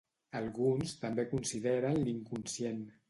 [0.37, 2.81] Alguns també consideren l'inconscient.